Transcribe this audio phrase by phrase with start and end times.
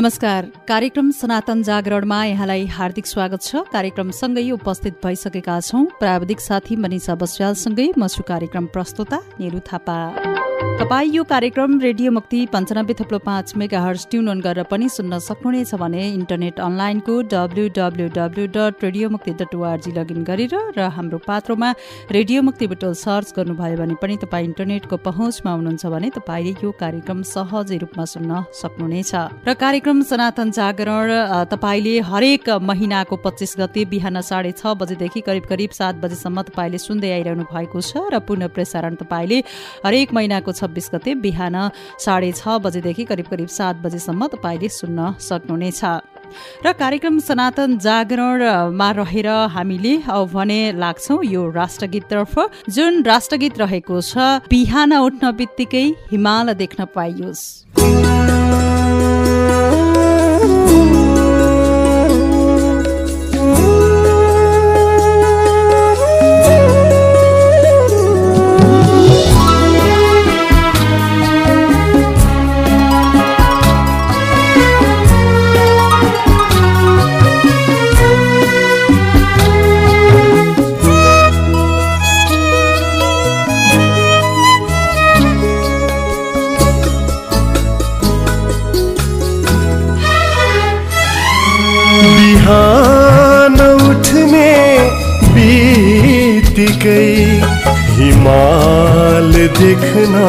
[0.00, 7.14] नमस्कार। कार्यक्रम सनातन जागरणमा यहाँलाई हार्दिक स्वागत छ। कार्यक्रमसँगै उपस्थित भइसकेका छौं। प्राविधिक साथी मनिषा
[7.20, 9.96] बस्यालसँगै म छु कार्यक्रम प्रस्तुता नेहरू थापा।
[10.60, 15.18] तपाईँ यो कार्यक्रम रेडियो मुक्ति पञ्चानब्बे थप्लो पाँच मेगा हर्स ट्युन अन गरेर पनि सुन्न
[15.18, 20.88] सक्नुहुनेछ भने इन्टरनेट अनलाइनको W W W dot radio Mukti dot O R G login गरेर र
[20.92, 21.70] हाम्रो पात्रोमा
[22.10, 27.22] रेडियो मुक्ति बुटल सर्च गर्नुभयो भने पनि तपाईँ इन्टरनेटको पहुँचमा हुनुहुन्छ भने तपाईँले यो कार्यक्रम
[27.24, 29.14] सहजै रूपमा सुन्न सक्नुहुनेछ।
[29.48, 31.08] र कार्यक्रम सनातन जागरण
[31.52, 37.10] तपाईँले हरेक महिनाको पच्चिस गते बिहान साढे छ बजेदेखि करिब करिब सात बजेसम्म तपाईँले सुन्दै
[37.16, 39.42] आइरहनु भएको छ र पुनः प्रसारण तपाईँले
[39.86, 41.56] हरेक महिनाको छब्बिस गते बिहान
[41.98, 45.82] साढे छ बजेदेखि करिब करिब सात बजेसम्म तपाईँले सुन्न सक्नुहुनेछ।
[46.62, 52.34] र कार्यक्रम सनातन जागरणमा रहेर हामीले भने लाग्छौँ यो राष्ट्रगीततर्फ।
[52.70, 57.42] जुन राष्ट्रगीत रहेको छ बिहान उठ्न बित्तिकै हिमाल देख्न पाइयोस्।
[99.70, 100.20] देख्न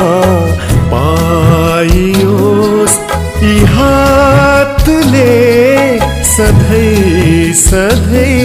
[0.91, 2.97] पाइयोस्
[3.44, 5.31] यी हातले
[6.31, 8.44] सधैँ सधैँ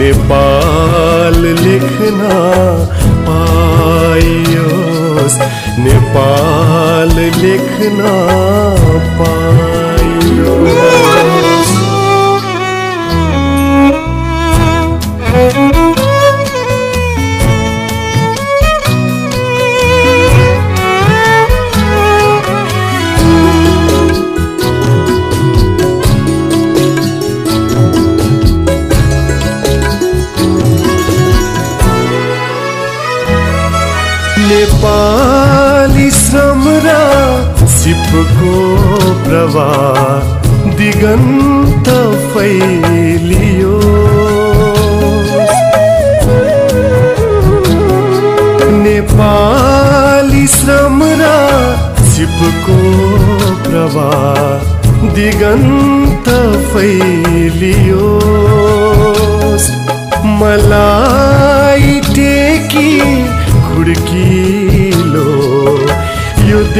[0.00, 2.20] नेपाल लेख्न
[3.30, 5.38] पाइयोस्
[5.86, 7.98] नेपाल लेख्न
[9.18, 9.69] पाइयोस्।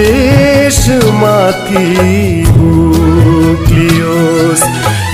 [0.00, 1.86] देशमाथि
[3.48, 4.64] उक्लियोस्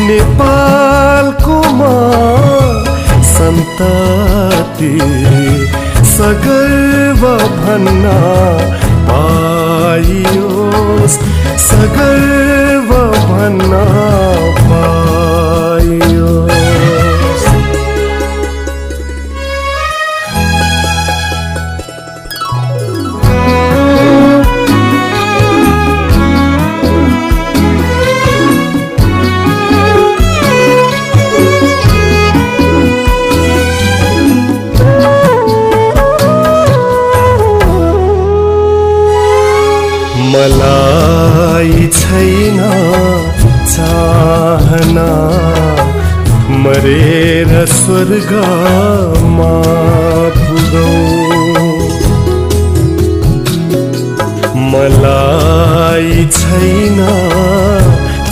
[0.08, 1.80] नेपालको म
[3.30, 4.92] सन्तति
[6.16, 7.22] सगर्व
[7.58, 8.04] भन्न
[9.10, 11.18] पाइयोस्
[11.68, 12.90] सगर्व
[13.32, 13.72] भन्न
[14.68, 14.70] पाइयोस्
[48.28, 49.52] स्वर्गमा
[54.72, 56.98] मलाई छैन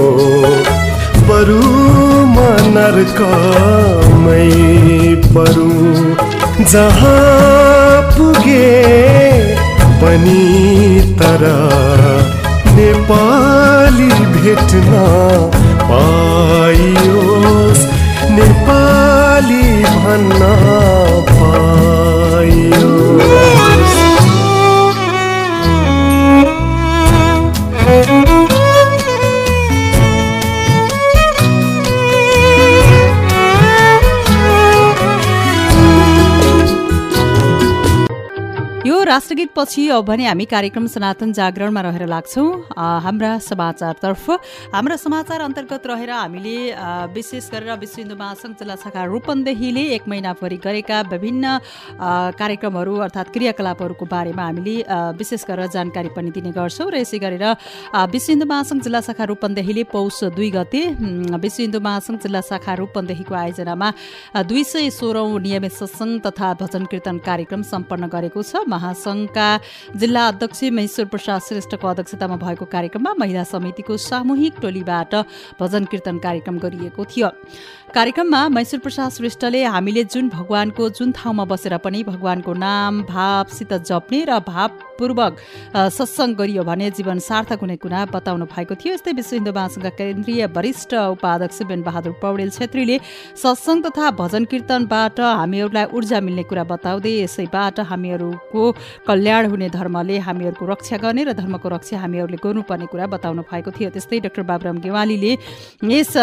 [1.30, 1.62] बरु
[2.36, 2.38] म
[2.76, 4.50] नर्कमै
[5.36, 6.31] परू।
[6.70, 8.74] जहाँ पुगे
[10.02, 10.44] पनि
[11.20, 11.44] तर
[12.76, 14.92] नेपाली भेट्न
[15.92, 17.84] पाइयोस्
[18.38, 19.66] नेपाली
[20.04, 20.42] भन्न
[21.32, 22.90] पाइयोस्।
[39.12, 42.48] राष्ट्रगीत पछि अब भने हामी कार्यक्रम सनातन जागरणमा रहेर लाग्छौँ।
[42.80, 44.30] हाम्रा समाचारतर्फ
[44.72, 46.56] हाम्रा समाचार अन्तर्गत रहेर हामीले
[47.12, 51.44] विशेष गरेर विश्व हिन्दू महासङ्घ जिल्ला शाखा रूपन्देहीले एक महिनाभरि गरेका विभिन्न
[52.40, 54.76] कार्यक्रमहरू अर्थात् क्रियाकलापहरूको बारेमा हामीले
[55.20, 57.46] विशेष गरेर जानकारी पनि दिने गर्छौँ र यसै गरेर
[58.16, 60.82] विश्व हिन्दू महासङ्घ जिल्ला शाखा रूपन्देहीले पौष दुई गते
[61.44, 63.92] विश्व हिन्दू महासङ्घ जिल्ला शाखा रूपन्देहीको आयोजनामा
[64.48, 68.64] दुई सय सोह्रौँ नियमित सत्सङ्ग तथा भजन कीर्तन कार्यक्रम सम्पन्न गरेको छ।
[69.02, 69.58] महासङ्घका
[69.98, 75.16] जिल्ला अध्यक्ष महेश्वर प्रसाद श्रेष्ठको अध्यक्षतामा भएको कार्यक्रममा महिला समितिको सामूहिक टोलीबाट
[75.60, 77.30] भजन कीर्तन कार्यक्रम गरिएको थियो।
[77.96, 84.24] कार्यक्रममा मैसूर प्रसाद श्रेष्ठले हामीले जुन भगवानको जुन ठाउँमा बसेर पनि भगवानको नाम भावसित जप्ने
[84.30, 85.38] र भावपूर्वक
[85.76, 90.46] सत्सङ्ग गरियो भने जीवन सार्थक हुने कुरा बताउनु भएको थियो। यस्तै विश्व हिन्दू महासङ्घका केन्द्रीय
[90.56, 92.98] वरिष्ठ उपाध्यक्ष बेन बहादुर पौडेल छेत्रीले
[93.36, 98.64] सत्सङ्ग तथा भजन कीर्तनबाट हामीहरूलाई ऊर्जा मिल्ने कुरा बताउँदै यसैबाट हामीहरूको
[99.04, 103.90] कल्याण हुने धर्मले हामीहरूको रक्षा गर्ने र धर्मको रक्षा हामीहरूले गर्नुपर्ने कुरा बताउनु भएको थियो।
[103.92, 105.34] त्यस्तै डाक्टर बाबुराम गेवालीले
[105.92, 106.16] यस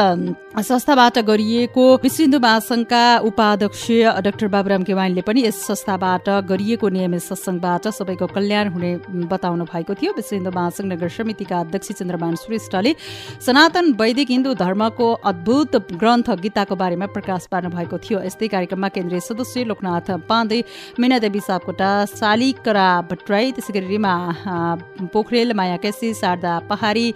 [0.65, 3.87] संस्थाबाट गरिए गरिएको विश्व हिन्दू महासङ्घका उपाध्यक्ष
[4.23, 8.91] डाक्टर बाबुराम केवानीले पनि यस संस्थाबाट गरिएको नियमित सत्सङ्गबाट सबैको कल्याण हुने
[9.27, 12.95] बताउनु भएको थियो। विश्व हिन्दू महासङ्घ नगर समितिका अध्यक्ष चन्द्रमान श्रेष्ठले
[13.43, 19.21] सनातन वैदिक हिन्दू धर्मको अद्भुत ग्रन्थ गीताको बारेमा प्रकाश पार्नु भएको थियो। यस्तै कार्यक्रममा केन्द्रीय
[19.27, 20.63] सदस्य लोकनाथ पाण्डे
[21.01, 24.15] मीनादेवी सापकोटा शालिकरा भट्टराई त्यसै गरी रिमा
[25.11, 27.07] पोखरेल माया केसी शारदा पहाडी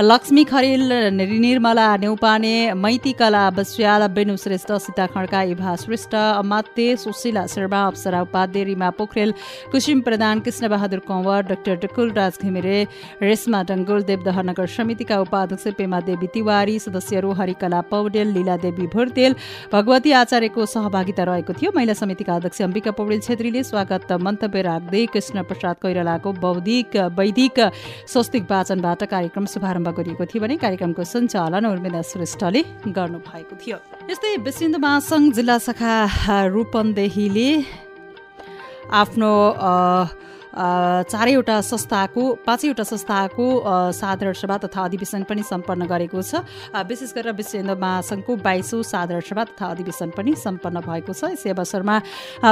[0.00, 3.44] लक्ष्मी खरेल निर्मला नेउपाने मैती कला
[3.76, 9.32] बस्याल बेनु श्रेष्ठ सीता खड्का इभा श्रेष्ठ अमात्य सुशीला शर्मा अप्सरा उपाध्याय रिमा पोखरेल
[9.70, 12.78] कुसिम प्रधान कृष्णबहादुर कंवर डाक्टर डकुल राज घिमिरे
[13.22, 19.34] रेशमा डङ्गोल देवदह नगर समितिका उपाध्यक्ष पेमा देवी तिवारी सदस्यहरू हरिकला पौडेल लीला देवी भोरतेल
[19.72, 25.42] भगवती आचार्यको सहभागिता रहेको थियो। महिला समितिका अध्यक्ष अम्बिका पौडेल छेत्रीले स्वागत मन्तव्य राख्दै कृष्ण
[25.52, 27.60] प्रसाद कोइरालाको बौद्धिक वैदिक
[28.08, 33.78] स्वस्तिक वाचनबाट कार्यक्रम शुभारम्भ गरिएको थियो भने कार्यक्रमको सञ्चालन उर्मिला श्रेष्ठले गर्नु भएको थियो।
[34.10, 35.94] यस्तै विश्व महासङ्घ जिल्ला शाखा
[36.54, 37.50] रूपन्देहीले
[39.02, 39.32] आफ्नो
[40.56, 43.46] चारैवटा संस्थाको पाँचैवटा संस्थाको
[43.92, 46.40] साधारण सभा तथा अधिवेशन पनि सम्पन्न गरेको छ।
[46.88, 51.50] विशेष गरेर विश्व हिन्दू महासङ्घको बाइसौँ साधारण सभा तथा अधिवेशन पनि सम्पन्न भएको छ। यसै
[51.52, 51.96] अवसरमा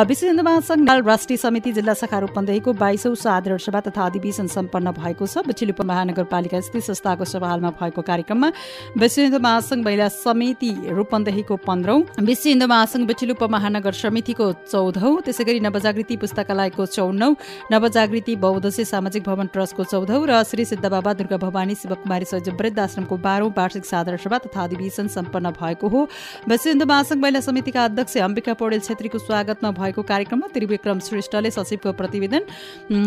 [0.05, 5.27] विश्व हिन्दू महासङ्घ राष्ट्रिय समिति जिल्ला शाखा रूपन्देहीको बाइसौँ साधारण सभा तथा अधिवेशन सम्पन्न भएको
[5.27, 8.53] छ। बिचुली महानगरपालिका स्थित संस्थाको सभाहालमा भएको कार्यक्रममा
[9.01, 15.45] विश्व हिन्दू महासङ्घ महिला समिति रूपन्देहीको पन्ध्रौँ विश्व हिन्दू महासङ्घ बिचुली उपमहानगर समितिको चौधौँ त्यसै
[15.45, 17.31] गरी नवजागृति पुस्तकालयको चौनौ
[17.73, 22.49] नव जागृति बहुद्देश्य सामाजिक भवन ट्रस्टको चौधौँ र श्री सिद्ध बाबा दुर्गा भवानी शिवकुमारी सैज
[22.51, 26.03] वृद्ध आश्रमको बाह्रौँ वार्षिक साधारण सभा तथा अधिवेशन सम्पन्न भएको हो।
[26.49, 32.43] विश्व महासङ्घ महिला समितिका अध्यक्ष अम्बिका पौडेल छेत्रीको स्वागतमा भएको कार्यक्रममा त्रिविक्रम श्रेष्ठले सचिवको प्रतिवेदन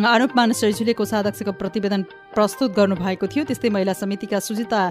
[0.07, 2.05] अनुपमान शैजुले कोषाध्यक्षको प्रतिवेदन
[2.37, 4.81] प्रस्तुत गर्नुभएको थियो। त्यस्तै महिला समितिका सुजिता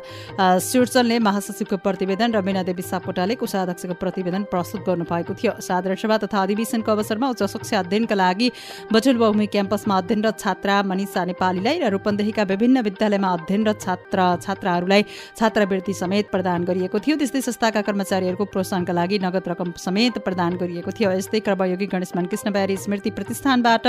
[0.61, 6.91] सिर्चलले महासचिवको प्रतिवेदन र मीनादेवी सापकोटाले कोषाध्यक्षको प्रतिवेदन प्रस्तुत गर्नुभएको थियो। साधारण सभा तथा अधिवेशनको
[6.93, 8.49] अवसरमा उच्च शिक्षा अध्ययनका लागि
[8.93, 15.03] बटुल बहुमी क्याम्पस क्लासमा अध्ययनरत छात्रा मनिषा नेपालीलाई र रूपन्देहीका विभिन्न विद्यालयमा अध्ययनरत छात्र छात्राहरूलाई
[15.39, 20.91] छात्रवृत्ति समेत प्रदान गरिएको थियो। त्यस्तै संस्थाका कर्मचारीहरूको प्रोत्साहनका लागि नगद रकम समेत प्रदान गरिएको
[20.91, 23.87] थियो। यस्तै कर्मयोगी गणेशमान कृष्ण ब्यारी स्मृति प्रतिष्ठानबाट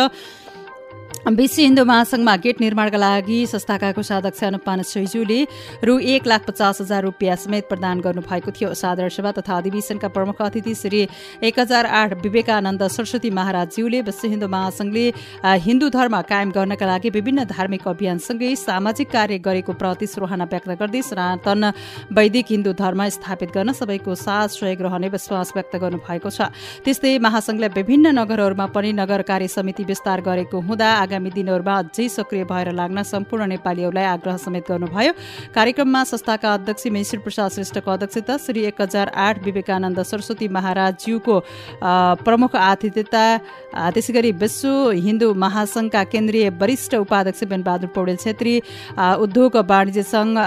[1.27, 5.39] विश्व हिन्दू महासङ्घमा गेट निर्माणका लागि संस्थाका कोषाध्यक्ष अनुपान सैजुले
[5.84, 10.41] रु एक लाख पचास हजार रुपियाँ समेत प्रदान गर्नुभएको थियो। साधारण सभा तथा अधिवेशनका प्रमुख
[10.41, 11.01] अतिथि श्री
[11.43, 15.05] एक हजार आठ विवेकानन्द सरस्वती महाराजज्यूले विश्व हिन्दू महासङ्घले
[15.67, 21.01] हिन्दू धर्म कायम गर्नका लागि विभिन्न धार्मिक अभियानसँगै सामाजिक कार्य गरेको प्रति सराहना व्यक्त गर्दै
[21.03, 21.72] सनातन
[22.15, 26.48] वैदिक हिन्दू धर्म स्थापित गर्न सबैको साथ सहयोग रहने विश्वास व्यक्त गर्नुभएको छ।
[26.88, 32.43] त्यस्तै महासङ्घले विभिन्न नगरहरूमा पनि नगर कार्य समिति विस्तार गरेको हुँदा आगामी दिनहरूमा अझै सक्रिय
[32.45, 35.12] भएर लाग्न सम्पूर्ण नेपालीहरूलाई आग्रह समेत गर्नुभयो।
[35.50, 41.36] कार्यक्रममा संस्थाका अध्यक्ष मेश्वर प्रसाद श्रेष्ठको अध्यक्षता श्री एक हजार आठ विवेकानन्द सरस्वती महाराजज्यूको
[42.21, 43.25] प्रमुख आतिथ्यता
[43.93, 44.69] त्यसै गरी विश्व
[45.07, 48.53] हिन्दू महासङ्घका केन्द्रीय वरिष्ठ उपाध्यक्ष बेनबहादुर पौडेल छेत्री
[49.25, 50.38] उद्योग वाणिज्य सङ्घ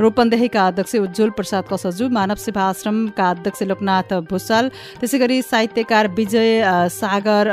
[0.00, 6.50] रूपन्देहीका अध्यक्ष उज्जवल प्रसाद कसजु मानव सेवा आश्रमका अध्यक्ष लोकनाथ भूषाल त्यसै गरी साहित्यकार विजय
[6.90, 7.52] सागर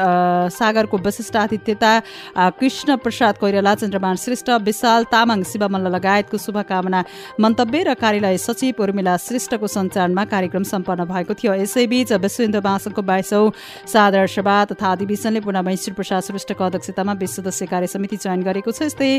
[0.58, 1.92] सागरको विशिष्ट आतिथ्यता
[2.36, 7.04] कृष्ण प्रसाद कोइराला चन्द्रमान श्रेष्ठ विशाल तामाङ शिवमल्ल लगायतको शुभकामना
[7.40, 13.02] मन्तव्य र कार्यालय सचिव उर्मिला श्रेष्ठको सञ्चालनमा कार्यक्रम सम्पन्न भएको थियो। यसैबीच विश्व हिन्दू महासङ्घको
[13.02, 13.52] बाइसौँ
[13.88, 18.72] साधारण सभा तथा अधिवेशनले पुनः मैश्री प्रसाद श्रेष्ठको अध्यक्षतामा बीस सदस्य कार्य समिति चयन गरेको
[18.72, 19.12] छ। यस्तै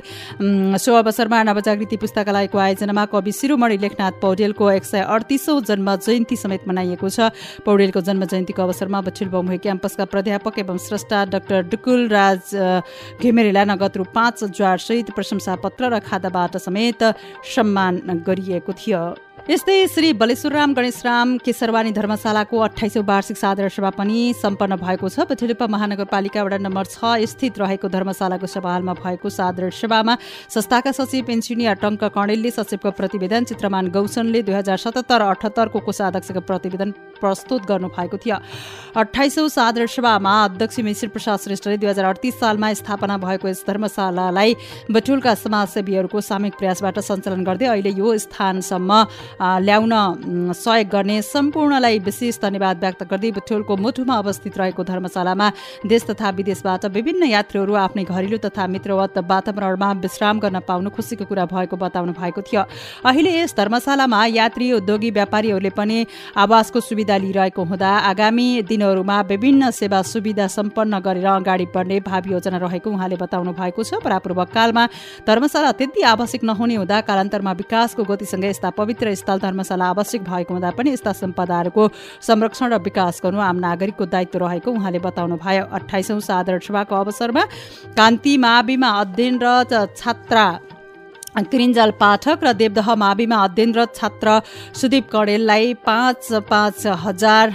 [0.79, 6.69] सो अवसरमा नवजागृति पुस्तकालयको आयोजनामा कवि शिरोमणि लेखनाथ पौडेलको एक सय अडतिसौँ जन्म जयन्ती समेत
[6.69, 7.31] मनाइएको छ।
[7.65, 12.43] पौडेलको जन्म जयन्तीको अवसरमा बछिल बहुमुखी क्याम्पसका प्राध्यापक एवं स्रष्टा डाक्टर डुकुल राज
[13.21, 17.02] घिमिरेलाई नगद रु पाँच हजारसहित प्रशंसा पत्र र खाताबाट समेत
[17.55, 19.02] सम्मान गरिएको थियो।
[19.49, 25.67] यस्तै श्री बलेश्वरराम गणेशराम केशरवाणी धर्मशालाको अठाइसौँ वार्षिक साधारण सभा पनि सम्पन्न भएको छ। पछिल्पा
[25.73, 30.17] महानगरपालिका वडा नम्बर छ स्थित रहेको धर्मशालाको सभाहालमा भएको साधारण सभामा
[30.52, 36.93] संस्थाका सचिव इन्जिनियर टङ्क कणेलले सचिवको प्रतिवेदन चित्रमान गौसनले दुई हजार सतहत्तर अठहत्तरको कोषाध्यक्षको प्रतिवेदन
[37.17, 38.37] प्रस्तुत गर्नु भएको थियो।
[39.00, 44.55] अठाइसौँ साधारण सभामा अध्यक्ष मिश्र प्रसाद श्रेष्ठले दुई हजार अडतिस सालमा स्थापना भएको यस धर्मशालालाई
[44.93, 48.93] बटुलका समाजसेवीहरूको सामूहिक प्रयासबाट सञ्चालन गर्दै अहिले यो स्थानसम्म
[49.40, 55.49] ल्याउन सहयोग गर्ने सम्पूर्णलाई विशेष धन्यवाद व्यक्त गर्दै बुटोलको मुठुमा अवस्थित रहेको धर्मशालामा
[55.87, 61.45] देश तथा विदेशबाट विभिन्न यात्रीहरू आफ्नै घरेलु तथा मित्रवत वातावरणमा विश्राम गर्न पाउनु खुसीको कुरा
[61.47, 62.62] भएको बताउनु भएको थियो।
[63.04, 70.02] अहिले यस धर्मशालामा यात्री उद्योगी व्यापारीहरूले पनि आवासको सुविधा लिइरहेको हुँदा आगामी दिनहरूमा विभिन्न सेवा
[70.04, 74.87] सुविधा सम्पन्न गरेर अगाडि बढ्ने भावी योजना रहेको उहाँले बताउनु भएको छ। परापूर्व कालमा
[75.26, 80.70] धर्मशाला त्यति आवश्यक नहुने हुँदा कालान्तरमा विकासको गतिसँगै यस्ता पवित्र स्थल धर्मशाला आवश्यक भएको हुँदा
[80.73, 81.82] पनि यस्ता सम्पदाहरूको
[82.25, 87.44] संरक्षण र विकास गर्नु आम नागरिकको दायित्व रहेको उहाँले बताउनु भयो। अठाइसौँ साधारण सभाको अवसरमा
[87.92, 90.47] कान्ति माविमा अध्ययनरत छात्रा
[91.45, 94.40] क्रिन्जाल पाठक र देवदह माविमा अध्ययनरत छात्र
[94.75, 97.50] सुदीप कडेललाई पाँच पाँच हजार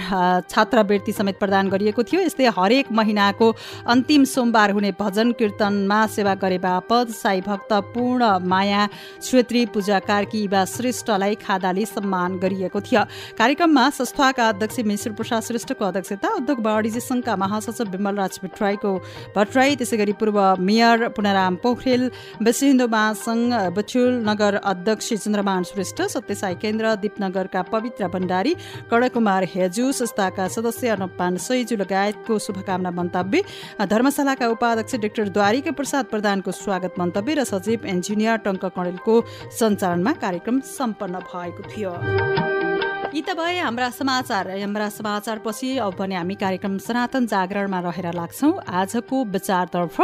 [0.50, 3.50] छात्रवृत्ति समेत प्रदान गरिएको थियो। यस्तै हरेक महिनाको
[3.86, 8.88] अन्तिम सोमबार हुने भजन कीर्तनमा सेवा गरे बापत साई भक्त पूर्ण माया
[9.22, 13.02] छेत्री पूजा कार्की युवा श्रेष्ठलाई खादाले सम्मान गरिएको थियो।
[13.38, 18.92] कार्यक्रममा संस्थाका अध्यक्ष मिश्र प्रसाद श्रेष्ठको अध्यक्षता उद्योग वाणिज्य सङ्घका महासचिव विमल राज भट्टराईको
[19.36, 22.10] भट्टराई त्यसै गरी पूर्व मेयर पुनराम पोखरेल
[22.42, 28.54] विश्व हिन्दू महासङ्घ बचुल नगर अध्यक्ष चन्द्रमान श्रेष्ठ सत्यसाई केन्द्र दिपनगरका पवित्र भण्डारी
[28.90, 33.42] कडकुमार हेजु संस्थाका सदस्य अनुपान सैजु लगायतको शुभकामना मन्तव्य
[33.92, 39.20] धर्मशालाका उपाध्यक्ष डाक्टर द्वारिका प्रसाद प्रधानको स्वागत मन्तव्य र सचिव इन्जिनियर टङ्क कणेलको
[39.58, 42.53] सञ्चालनमा कार्यक्रम सम्पन्न भएको थियो।
[43.14, 48.50] यी त भए हाम्रा समाचार हाम्रा समाचारपछि अब भने हामी कार्यक्रम सनातन जागरणमा रहेर लाग्छौँ।
[48.74, 50.00] आजको विचारतर्फ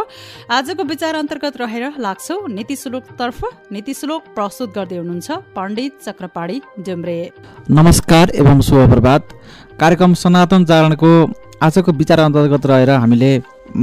[0.49, 3.41] आजको विचार अन्तर्गत रहेर लाग्छौँ। नीति श्लोकतर्फ
[3.73, 7.19] नीति श्लोक प्रस्तुत गर्दै हुनुहुन्छ पण्डित चक्रपाणी डुम्रे।
[7.71, 9.23] नमस्कार एवं शुभ प्रभात।
[9.81, 11.13] कार्यक्रम सनातन जागरणको
[11.67, 13.33] आजको विचार अन्तर्गत रहेर हामीले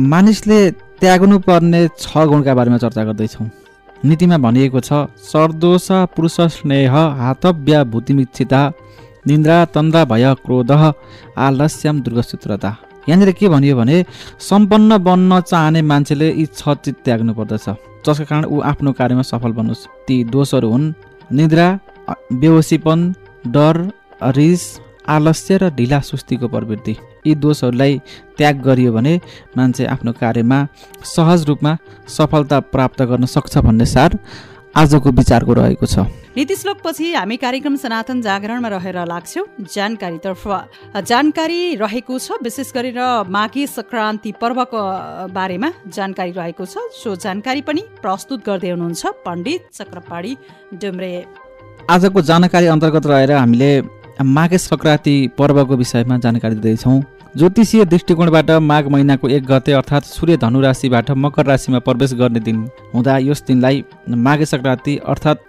[0.07, 0.59] मानिसले
[1.03, 3.49] त्याग्नु पर्ने छ गुणका बारेमा चर्चा गर्दैछौँ।
[4.07, 8.61] नीतिमा भनिएको छ सर्दोष पुरुष स्नेह हातव्य भूतिमिक्षिता
[9.25, 10.71] निन्द्रा तन्द्रा भय क्रोध
[11.37, 12.71] आलस्यम दुर्गसूत्रता।
[13.09, 13.97] यहाँनिर के भनियो भने
[14.39, 17.65] सम्पन्न बन्न चाहने मान्छेले यी छ चिज त्याग्नु पर्दछ।
[18.05, 20.93] जसको कारण ऊ आफ्नो कार्यमा सफल बनोस् ती दोषहरू हुन्
[21.31, 21.67] निद्रा
[22.33, 22.99] बेहोसीपन
[23.47, 23.75] डर
[24.35, 24.63] रिस
[25.07, 26.95] आलस्य र ढिला सुस्तीको प्रवृत्ति।
[27.27, 27.93] यी दोषहरूलाई
[28.37, 29.13] त्याग गरियो भने
[29.57, 30.59] मान्छे आफ्नो कार्यमा
[31.05, 34.17] सहज रूपमा सफलता प्राप्त गर्न सक्छ भन्ने सार
[34.77, 36.05] आजको विचारको रहेको छ।
[36.37, 40.43] नीति श्लोकपछि हामी कार्यक्रम सनातन जागरणमा रहेर लाग्छौँ। जानकारीतर्फ
[41.01, 44.81] जानकारी रहेको छ विशेष गरेर माघे सङ्क्रान्ति पर्वको
[45.33, 50.37] बारेमा जानकारी रहेको छ। सो जानकारी पनि प्रस्तुत गर्दै हुनुहुन्छ पण्डित चक्रपाणी
[50.77, 51.13] डुम्रे।
[51.89, 53.71] आजको जानकारी अन्तर्गत रहेर हामीले
[54.21, 57.01] माघे सङ्क्रान्ति पर्वको विषयमा जानकारी दिँदैछौँ।
[57.35, 62.57] ज्योतिषीय दृष्टिकोणबाट माघ महिनाको एक गते अर्थात् सूर्य धनु राशिबाट मकर राशिमा प्रवेश गर्ने दिन
[62.93, 63.83] हुँदा यस दिनलाई
[64.25, 65.39] माघे सङ्क्रान्ति अर्थात्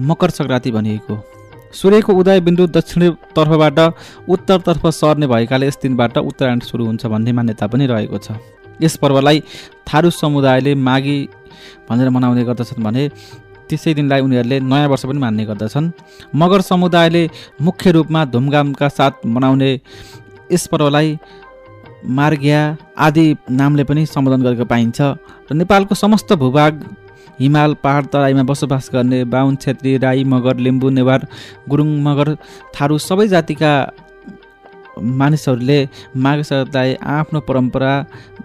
[0.00, 1.18] मकर सङ्क्रान्ति भनिएको
[1.74, 3.78] सूर्यको उदय बिन्दु दक्षिणी तर्फबाट
[4.28, 8.38] उत्तरतर्फ सर्ने भएकाले यस दिनबाट उत्तरायण सुरु हुन्छ भन्ने मान्यता पनि रहेको छ।
[8.82, 9.42] यस पर्वलाई
[9.88, 11.18] थारू समुदायले माघी
[11.88, 13.08] भनेर मनाउने गर्दछन् भने
[13.68, 15.90] त्यसै दिनलाई उनीहरूले नयाँ वर्ष पनि मान्ने गर्दछन्।
[16.36, 17.22] मगर समुदायले
[17.62, 19.70] मुख्य रूपमा धुमधामका साथ मनाउने
[20.52, 21.16] यस पर्वलाई
[22.10, 22.60] मार्ग्या
[22.98, 25.00] आदि नामले पनि सम्बोधन गरेको पाइन्छ
[25.48, 26.84] र नेपालको समस्त भूभाग
[27.40, 31.26] हिमाल पहाड तराईमा बसोबास गर्ने बाहुन छेत्री राई मगर लिम्बू नेवार
[31.68, 32.34] गुरुङ मगर
[32.74, 33.72] थारू सबै जातिका
[34.98, 35.78] मानिसहरूले
[36.16, 37.92] माघ सङ्क्रान्तिलाई आफ्नो परम्परा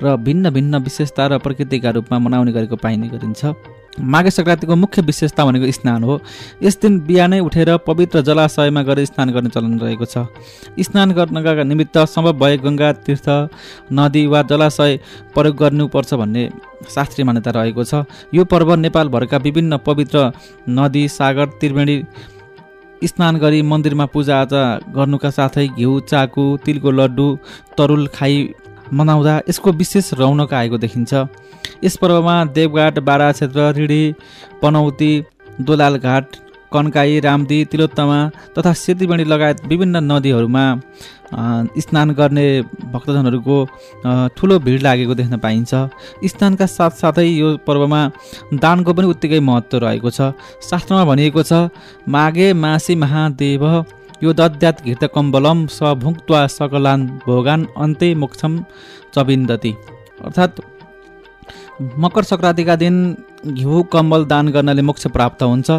[0.03, 3.53] र भिन्न भिन्न विशेषता र प्रकृतिका रूपमा मनाउने गरेको पाइने गरिन्छ।
[3.99, 6.21] माघे सङ्क्रान्तिको मुख्य विशेषता भनेको स्नान हो।
[6.63, 10.23] यस दिन बिहानै उठेर पवित्र जलाशयमा गएर स्नान गर्ने चलन रहेको छ।
[10.79, 13.27] स्नान गर्नका निमित्त सम्भव भए गङ्गा तीर्थ
[13.91, 14.99] नदी वा जलाशय
[15.35, 16.43] प्रयोग गर्नुपर्छ भन्ने
[16.87, 20.31] शास्त्रीय मान्यता रहेको छ। यो पर्व नेपालभरका विभिन्न पवित्र
[20.69, 21.97] नदी सागर त्रिवेणी
[23.07, 24.63] स्नान गरी मन्दिरमा पूजाआजा
[24.95, 27.27] गर्नुका साथै घिउ चाकु तिलको लड्डु
[27.77, 28.37] तरुल खाई
[28.93, 31.13] मनाउँदा यसको विशेष रौनक आएको देखिन्छ।
[31.83, 34.03] यस पर्वमा देवघाट बारा क्षेत्र रिडी
[34.61, 35.11] पनौती
[35.61, 36.25] दोलाल घाट
[36.73, 38.19] कन्काई रामदी तिलोत्तमा
[38.55, 40.65] तथा सेतीबेणी लगायत विभिन्न नदीहरूमा
[41.77, 42.45] स्नान गर्ने
[42.93, 43.57] भक्तजनहरूको
[44.37, 45.71] ठुलो भिड लागेको देख्न पाइन्छ।
[46.25, 48.01] स्नानका साथसाथै यो पर्वमा
[48.55, 51.69] दानको पनि उत्तिकै महत्त्व रहेको छ। शास्त्रमा भनिएको छ
[52.07, 53.63] माघे मासी महादेव
[54.23, 58.53] यो दद्यात घृत कम्बलम स भुक्त्वा सकलान भोगान अन्ते मोक्षम
[59.15, 59.71] चबिन्दती।
[60.25, 60.61] अर्थात्
[61.79, 62.95] मकर सङ्क्रान्तिका दिन
[63.47, 65.69] घिउ कम्बल दान गर्नाले मोक्ष प्राप्त हुन्छ।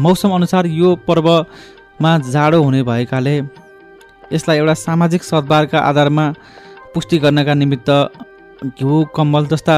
[0.00, 3.36] मौसम अनुसार यो पर्वमा जाडो हुने भएकाले
[4.32, 6.24] यसलाई एउटा सामाजिक सद्भावका आधारमा
[6.94, 7.90] पुष्टि गर्नका निमित्त
[8.60, 9.74] घिउ कम्बल जस्ता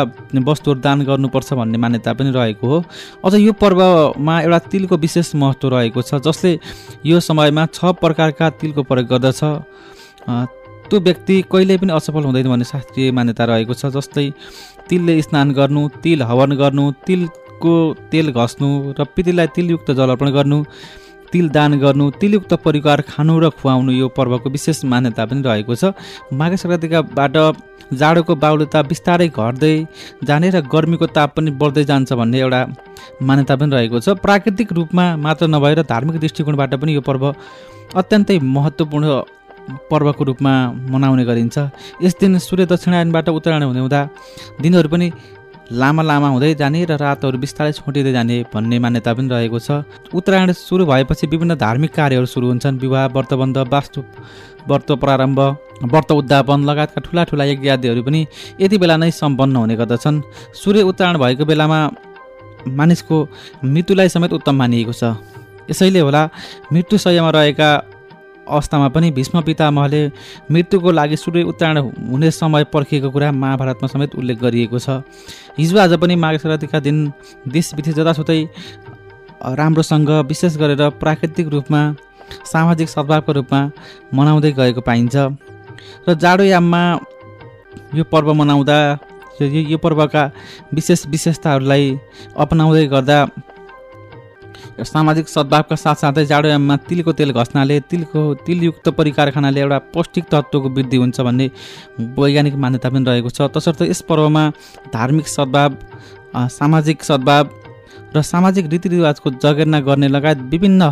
[0.47, 2.79] वस्तुहरू दान गर्नुपर्छ भन्ने मान्यता पनि रहेको हो।
[3.25, 6.59] अझ यो पर्वमा एउटा तिलको विशेष महत्त्व रहेको छ जसले
[7.07, 9.41] यो समयमा छ प्रकारका तिलको प्रयोग गर्दछ।
[10.91, 14.27] त्यो व्यक्ति कहिल्यै पनि असफल हुँदैन भन्ने शास्त्रीय मान्यता रहेको छ जस्तै
[14.89, 17.75] तिलले स्नान गर्नु तिल हवन गर्नु तिलको
[18.13, 20.59] तेल घस्नु र पितृलाई तिलयुक्त जल अर्पण गर्नु
[21.33, 25.93] तिल दान गर्नु तिलयुक्त परिकार खानु र खुवाउनु यो पर्वको विशेष मान्यता पनि रहेको छ।
[26.39, 27.37] माघे सङ्क्रान्तिकाबाट
[28.01, 29.75] जाडोको बाहुल्यता बिस्तारै घट्दै
[30.29, 32.61] जाने र गर्मीको ताप पनि बढ्दै जान्छ भन्ने एउटा
[33.29, 37.25] मान्यता पनि रहेको छ। प्राकृतिक रूपमा मात्र नभएर धार्मिक दृष्टिकोणबाट पनि यो पर्व
[38.01, 39.07] अत्यन्तै महत्त्वपूर्ण
[39.91, 40.53] पर्वको रूपमा
[40.93, 41.57] मनाउने गरिन्छ।
[42.03, 44.01] यस दिन सूर्य दक्षिणायनबाट उत्तरायण हुँदै हुँदा
[44.63, 45.09] दिनहरू पनि
[45.73, 50.53] लामा लामा हुँदै जाने र रातहरू बिस्तारै छोटिँदै जाने भन्ने मान्यता पनि रहेको छ। उत्तरायण
[50.53, 54.01] सुरु भएपछि विभिन्न धार्मिक कार्यहरू सुरु हुन्छन्। विवाह व्रतबन्ध वास्तु
[54.69, 55.39] व्रत प्रारम्भ
[55.83, 58.21] व्रत उद्यापन लगायतका ठुला ठुला यज्ञादिहरू पनि
[58.61, 60.23] यति बेला नै सम्पन्न हुने गर्दछन्।
[60.55, 61.79] सूर्य उत्तरायण भएको बेलामा
[62.69, 63.17] मानिसको
[63.65, 65.03] मृत्युलाई समेत उत्तम मानिएको छ।
[65.71, 66.23] यसैले होला
[66.73, 67.69] मृत्युशय्यामा रहेका
[68.43, 70.01] अवस्थामा पनि भीष्म पितामहले
[70.51, 71.79] मृत्युको लागि सूर्य उत्तरायण
[72.11, 75.03] हुने समय पर्खिएको कुरा महाभारतमा समेत उल्लेख गरिएको छ।
[75.59, 76.97] हिजो आज पनि माघ सङ्क्रान्तिका दिन
[77.49, 78.41] देश जतासुतै
[79.59, 81.81] राम्रोसँग विशेष गरेर प्राकृतिक रूपमा
[82.53, 83.61] सामाजिक सद्भावको रूपमा
[84.15, 85.17] मनाउँदै गएको पाइन्छ।
[86.09, 86.83] र जाडोयाममा
[87.95, 88.79] यो पर्व मनाउँदा
[89.43, 90.23] यो पर्वका
[90.75, 91.85] विशेष विशेषताहरूलाई
[92.37, 93.19] अपनाउँदै गर्दा
[94.81, 100.97] सामाजिक सद्भावका साथसाथै जाडोयाममा तिलको तेल घस्नाले तिलको तिलयुक्त परिकार खानाले एउटा पौष्टिक तत्त्वको वृद्धि
[100.97, 101.47] हुन्छ भन्ने
[102.17, 104.45] वैज्ञानिक मान्यता पनि रहेको छ। तसर्थ यस पर्वमा
[104.95, 105.71] धार्मिक सद्भाव
[106.51, 107.45] सामाजिक सद्भाव
[108.17, 110.83] र सामाजिक रीतिरिवाजको जगेर्ना गर्ने लगायत विभिन्न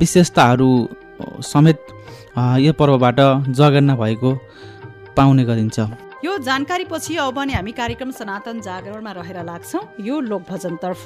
[0.00, 0.70] विशेषताहरू
[1.42, 1.80] समेत
[2.60, 4.30] यो पर्वबाट जगेर्ना भएको
[5.16, 5.78] पाउने गरिन्छ।
[6.24, 11.04] यो जानकारी पछि अब भने हामी कार्यक्रम सनातन जागरणमा रहेर लाग्छौँ। यो लोकभजनतर्फ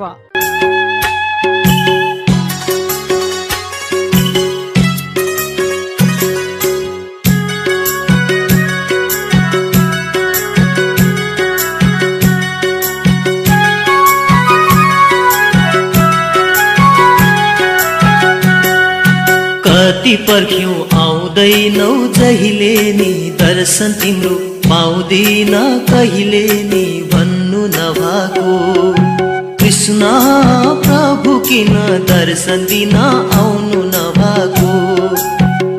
[19.99, 24.35] कति पर्ख्यौ आउँदैनौ जहिले नि दर्शन तिम्रो
[24.67, 25.55] पाउँदिन
[25.91, 26.83] कहिले नि
[27.13, 28.53] भन्नु नभएको।
[29.61, 30.11] कृष्ण
[30.85, 31.73] प्रभु किन
[32.11, 34.71] दर्शन दिन आउनु नभएको?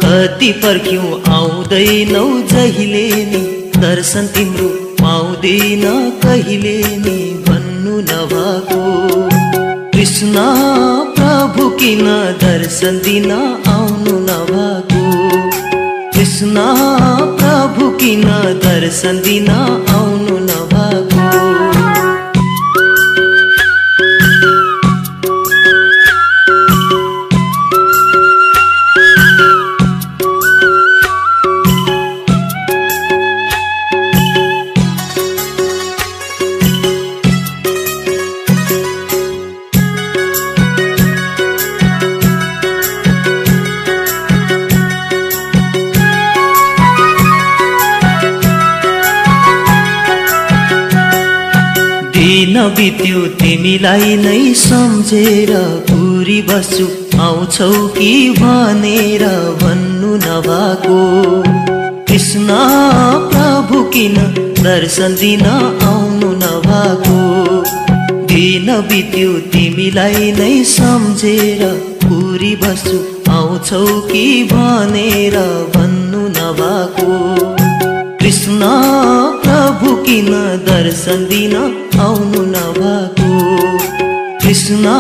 [0.04, 3.44] कति पर्ख्यौ आउँदैनौ जहिले नि
[3.78, 4.68] दर्शन तिम्रो
[5.00, 5.86] पाउँदिन
[6.26, 8.84] कहिले नि भन्नु नभएको।
[9.96, 10.36] कृष्ण
[11.50, 12.06] प्रभु किन
[12.42, 13.32] दर्शन दिन
[13.74, 15.02] आउनु नभएको।
[16.14, 16.66] कृष्ण
[17.40, 18.24] प्रभु किन
[18.66, 20.39] दर्शन दिन आउनु
[52.30, 55.52] दिन बित्यो तिमीलाई नै सम्झेर
[55.88, 56.86] पुरी बस्छु।
[57.20, 59.24] आउँछौ कि भनेर
[59.62, 61.00] भन्नु नभएको।
[62.10, 62.48] कृष्ण
[63.32, 64.14] प्रभु किन
[64.60, 67.18] दर्शन दिन आउनु नभएको?
[68.26, 71.66] दिन बित्यो तिमीलाई नै सम्झेर
[72.06, 72.98] पुरी बस्छु।
[73.32, 75.38] आउँछौ कि भनेर
[75.76, 77.12] भन्नु नभएको?
[78.22, 78.60] कृष्ण
[79.44, 80.32] प्रभु किन
[80.70, 81.56] दर्शन दिन
[82.00, 83.30] आउनु नभएको।
[84.42, 84.94] कृष्ण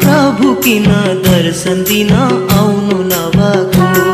[0.00, 0.88] प्रभु किन
[1.26, 2.12] दर्शन दिन
[2.58, 4.13] आउनु नभएको।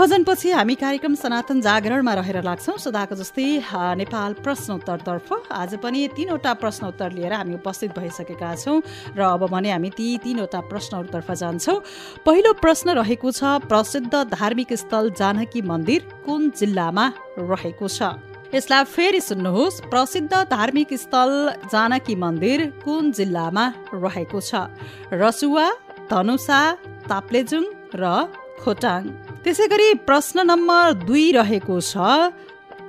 [0.00, 3.68] लोकभजनपछि हामी कार्यक्रम सनातन जागरणमा रहेर लाग्छौँ। सदाको जस्तै
[4.00, 8.80] नेपाल प्रश्नोत्तरतर्फ। आज पनि तिनवटा प्रश्नोत्तर लिएर हामी उपस्थित भइसकेका छौँ
[9.12, 11.76] र अब भने हामी ती तिनवटा प्रश्नहरूतर्फ जान्छौँ।
[12.24, 17.04] पहिलो प्रश्न रहेको छ प्रसिद्ध धार्मिक स्थल जानकी मन्दिर कुन जिल्लामा
[17.52, 18.16] रहेको छ?
[18.56, 21.30] यसलाई फेरि सुन्नुहोस् प्रसिद्ध धार्मिक स्थल
[21.68, 24.64] जानकी मन्दिर कुन जिल्लामा रहेको छ?
[25.12, 25.66] रसुवा
[26.08, 26.60] धनुषा
[27.04, 27.64] ताप्लेजुङ
[28.00, 28.32] र
[28.64, 32.08] खोटाङ। त्यसै गरी प्रश्न नम्बर दुई रहेको छ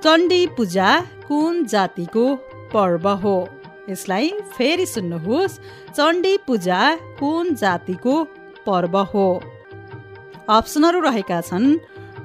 [0.04, 0.88] चण्डी पूजा
[1.28, 2.24] कुन जातिको
[2.74, 3.36] पर्व हो?
[3.92, 5.56] यसलाई फेरि सुन्नुहोस्
[5.96, 6.80] चण्डी पूजा
[7.20, 8.16] कुन जातिको
[8.66, 9.24] पर्व हो?
[10.58, 11.66] अप्सनहरू रहेका छन्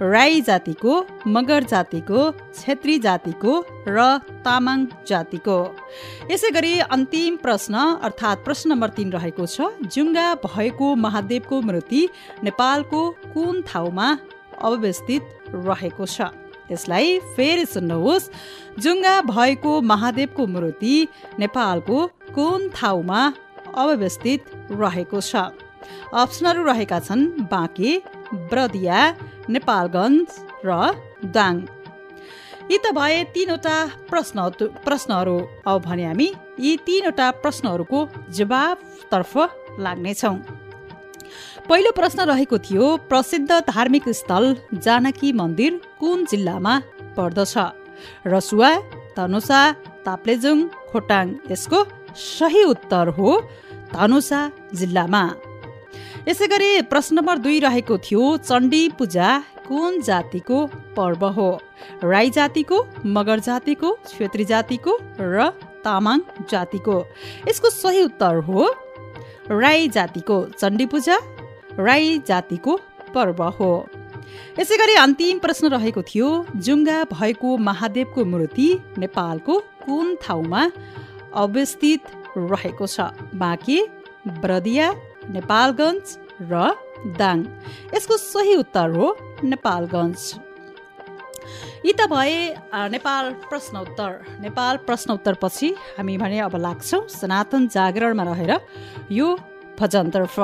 [0.02, 0.94] राई जातिको
[1.28, 3.54] मगर जातिको छेत्री जातिको
[3.88, 3.98] र
[4.46, 5.58] तामाङ जातिको।
[6.32, 7.74] यसै गरी अन्तिम प्रश्न
[8.06, 12.02] अर्थात् प्रश्न नम्बर तिन रहेको छ जुङ्गा भएको महादेवको मूर्ति
[12.44, 13.02] नेपालको
[13.34, 14.08] कुन ठाउँमा
[14.62, 15.24] अवस्थित
[15.66, 16.30] रहेको छ?
[16.72, 18.30] यसलाई फेरि सुन्नुहोस्।
[18.78, 20.96] जुङ्गा भएको महादेवको मूर्ति
[21.40, 21.98] नेपालको
[22.38, 23.22] कुन ठाउँमा
[23.74, 25.36] अवस्थित रहेको छ?
[26.14, 27.92] अप्सनहरू रहेका छन् बाँके
[28.52, 29.00] ब्रदिया
[29.50, 30.28] नेपालगञ्ज
[30.66, 30.72] र
[31.36, 31.56] दाङ।
[32.72, 33.76] यी त भए तिनवटा
[34.10, 34.38] प्रश्न
[34.86, 36.28] प्रश्नहरू अब भने हामी
[36.60, 38.00] यी तिनवटा प्रश्नहरूको
[38.38, 39.34] जवाबतर्फ
[39.86, 40.38] लाग्नेछौँ।
[41.70, 44.46] पहिलो प्रश्न रहेको थियो प्रसिद्ध धार्मिक स्थल
[44.86, 46.74] जानकी मन्दिर कुन जिल्लामा
[47.18, 47.56] पर्दछ?
[48.28, 48.72] रसुवा
[49.18, 49.62] धनुषा
[50.06, 50.58] ताप्लेजुङ
[50.92, 51.80] खोटाङ यसको
[52.16, 53.30] सही उत्तर हो
[53.94, 54.42] धनुषा
[54.80, 55.24] जिल्लामा।
[56.28, 59.28] यसै गरी प्रश्न नम्बर दुई रहेको थियो चण्डी पूजा
[59.68, 60.58] कुन जातिको
[60.98, 61.46] पर्व हो?
[62.04, 65.46] राई जातिको मगर जातिको क्षेत्री जातिको र
[65.86, 66.98] तामाङ जातिको?
[67.48, 68.68] यसको सही उत्तर हो
[69.48, 71.18] राई जातिको चण्डी पूजा
[71.80, 72.76] राई जातिको
[73.16, 73.72] पर्व हो।
[74.60, 80.72] यसै गरी अन्तिम प्रश्न रहेको थियो जुङ्गा भएको महादेवको मूर्ति नेपालको कुन ठाउँमा
[81.40, 82.02] अवस्थित
[82.38, 83.00] रहेको छ?
[83.32, 83.80] बाँकी
[84.44, 84.88] ब्रदिया
[85.36, 86.06] नेपालगञ्ज
[86.52, 86.54] र
[87.20, 87.38] दाङ।
[87.96, 89.08] यसको सही उत्तर हो
[89.44, 90.22] नेपालगञ्ज।
[91.86, 92.38] यी त भए
[92.94, 94.12] नेपाल प्रश्नोत्तर
[94.46, 98.52] नेपाल प्रश्नोत्तरपछि हामी भने अब लाग्छौँ सनातन जागरणमा रहेर
[99.12, 99.28] यो
[99.80, 100.36] भजनतर्फ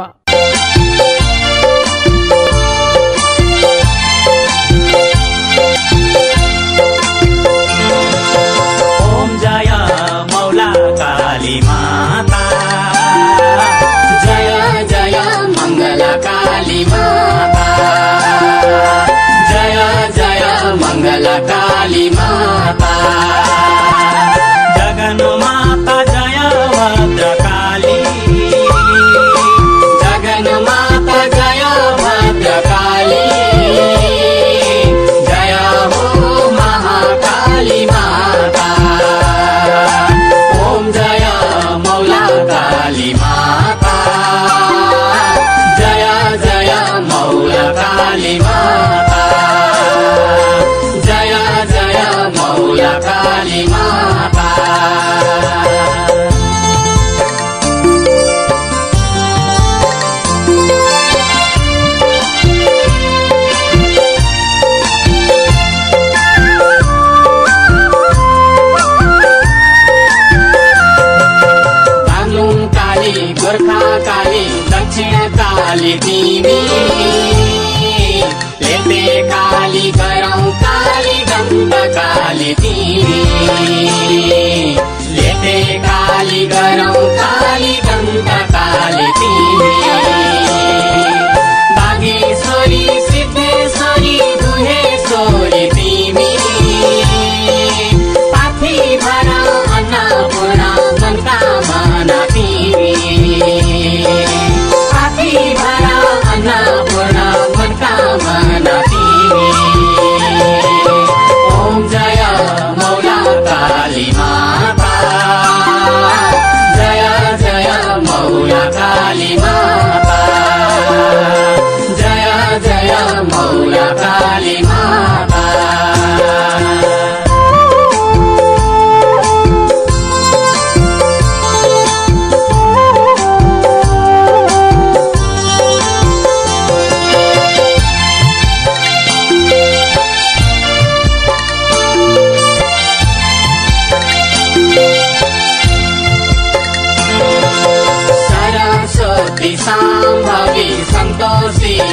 [9.10, 9.72] ओम जय
[10.34, 10.69] मौला
[11.02, 12.33] काली माता।
[20.93, 22.06] मङ्गल काली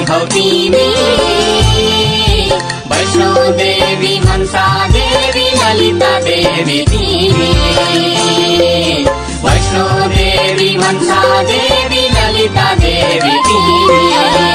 [0.00, 0.86] सन्तोषी हौ तिमी
[2.90, 6.78] वैष्णो देवी मनसा देवी ललिता देवी
[9.44, 9.84] वैष्णो
[10.16, 14.49] देवी मनसा देवी ललिता देवी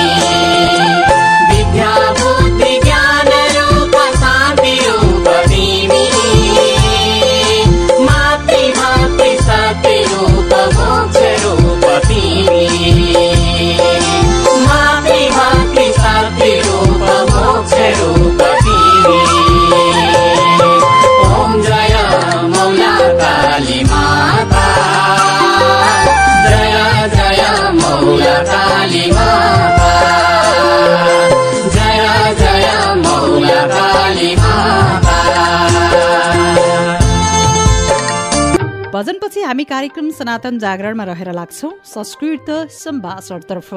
[39.46, 43.70] हामी कार्यक्रम सनातन जागरणमा रहेर लाग्छौँ। संस्कृत सम्भाषणतर्फ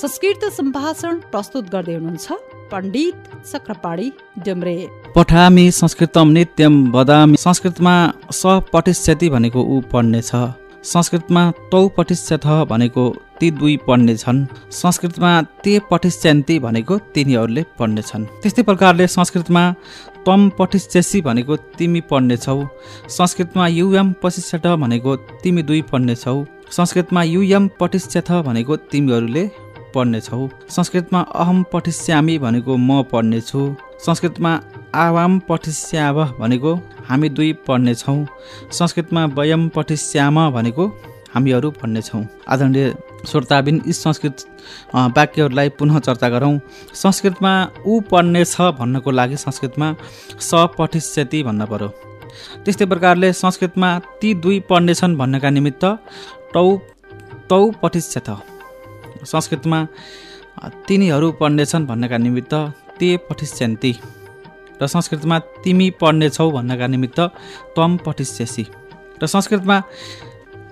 [0.00, 2.32] संस्कृत सम्भाषण प्रस्तुत गर्दै हुनुहुन्छ
[2.72, 4.08] पण्डित चक्रपाणी
[4.44, 4.76] डुम्रे।
[5.16, 7.94] पठामि संस्कृतम नित्यम वदामि। संस्कृतमा
[8.32, 10.32] स पठिष्यति भनेको ऊ पढ्ने छ।
[10.84, 13.04] संस्कृतमा तौ पठिष्यथ भनेको
[13.40, 15.30] ती दुई पढ्ने छन्। संस्कृतमा
[15.64, 19.62] ते पठिष्यन्ति भनेको तिनीहरूले पढ्ने छन्। त्यस्तै प्रकारले संस्कृतमा
[20.26, 22.58] तम पठिष्यसी भनेको तिमी पढ्नेछौ
[23.10, 26.36] संस्कृतमा युएम पठिष्यट भनेको तिमी दुई पढ्नेछौ
[26.70, 29.44] संस्कृतमा युएम पठिष्यथ भनेको तिमीहरूले
[29.94, 33.62] पढ्नेछौ संस्कृतमा अहम पठिष्यामी भनेको म पढ्नेछु
[34.06, 34.52] संस्कृतमा
[34.96, 36.74] आवाम पठिष्याव भनेको
[37.08, 38.18] हामी दुई पढ्नेछौँ
[38.72, 40.86] संस्कृतमा वयम पठिष्याम भनेको
[41.34, 42.88] हामीहरू पढ्नेछौँ आदरणीय
[43.28, 44.36] श्रोताबिन यी संस्कृत
[45.16, 46.58] वाक्यहरूलाई पुनः चर्चा गरौँ।
[46.94, 47.52] संस्कृतमा
[47.86, 49.88] ऊ पढ्ने छ भन्नको लागि संस्कृतमा
[50.40, 51.88] स पठिष्यति भन्न पर्यो।
[52.64, 53.88] त्यस्तै प्रकारले संस्कृतमा
[54.20, 55.84] ती दुई पढ्नेछन् भन्नका निमित्त
[56.54, 56.66] टौ
[57.50, 58.28] तौ पठिष्यथ
[59.24, 59.78] संस्कृतमा
[60.88, 62.54] तिनीहरू पढ्नेछन् भन्नका निमित्त
[62.98, 63.92] ते पठिष्यन्ति।
[64.82, 67.20] र संस्कृतमा तिमी पढ्नेछौ भन्नका निमित्त
[67.74, 68.66] त्वम पठिष्यसी।
[69.22, 69.76] र संस्कृतमा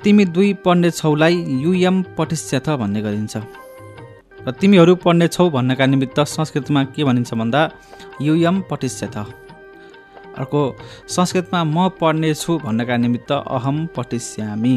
[0.04, 3.36] तिमी दुई पढ्नेछौलाई युएम पठिष्यथ भन्ने गरिन्छ।
[4.46, 7.60] र तिमीहरू पढ्नेछौ भन्नका निमित्त संस्कृतमा के भनिन्छ भन्दा
[8.22, 9.16] युएम पठिष्यथ।
[10.38, 10.60] अर्को
[11.08, 14.74] संस्कृतमा म पढ्नेछु भन्नका निमित्त अहम पठिष्यामी।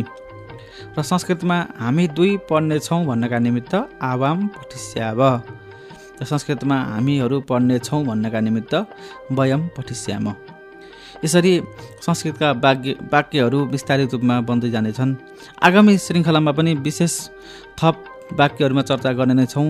[0.98, 5.22] र संस्कृतमा हामी दुई पढ्नेछौँ भन्नका निमित्त आवाम पठिष्याव।
[6.20, 8.74] र संस्कृतमा हामीहरू पढ्नेछौँ भन्नका निमित्त
[9.32, 10.28] वयम पठिष्याम।
[11.24, 11.54] यसरी
[12.06, 15.16] संस्कृतका वाक्य वाक्यहरू विस्तारित रूपमा बन्दै जानेछन्।
[15.64, 17.14] आगामी श्रृङ्खलामा पनि विशेष
[17.80, 17.96] थप
[18.34, 19.68] वाक्यहरूमा चर्चा गर्ने नै छौँ।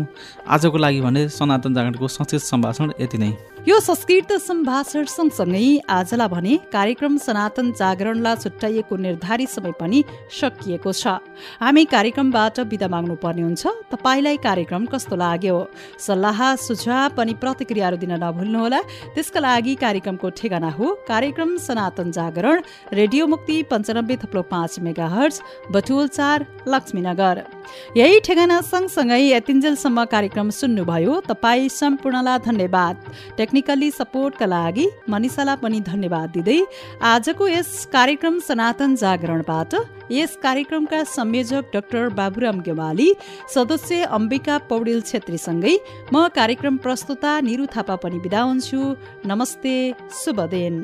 [0.48, 3.32] आजको लागि भने सनातन जागरणको संस्कृत सम्भाषण यति नै।
[3.68, 10.04] यो संस्कृत सम्भाषण सँगसँगै आजलाई भने कार्यक्रम सनातन जागरणलाई छुट्याइएको निर्धारित समय पनि
[10.36, 11.24] सकिएको छ।
[11.64, 15.56] हामी कार्यक्रमबाट बिदा माग्नु पर्ने हुन्छ। तपाईँलाई कार्यक्रम कस्तो लाग्यो?
[15.96, 18.82] सल्लाह सुझाव अनि प्रतिक्रियाहरू दिन नभुल्नुहोला।
[19.16, 25.40] त्यसका लागि कार्यक्रमको ठेगाना हो कार्यक्रम सनातन जागरण रेडियो मुक्ति पञ्चानब्बे थप्लो पाँच मेगा हर्ज
[25.72, 27.44] बटुल चार लक्ष्मीनगर।
[27.96, 32.96] यही ठेगाना सँगसँगै यतिन्जेलसम्म कार्यक्रम सुन्नुभयो। तपाईँ सम्पूर्णलाई धन्यवाद।
[33.54, 36.58] टेक्निकल्ली सपोर्टका लागि मनिषालाई पनि धन्यवाद दिँदै
[37.06, 39.74] आजको यस कार्यक्रम सनातन जागरणबाट
[40.12, 43.10] यस कार्यक्रमका संयोजक डाक्टर बाबुराम गेवाली
[43.54, 45.76] सदस्य अम्बिका पौडेल छेत्रीसँगै
[46.14, 48.82] म कार्यक्रम प्रस्तुता निरु थापा पनि बिदा हुन्छु
[49.30, 49.76] नमस्ते
[50.18, 50.76] शुभ दिन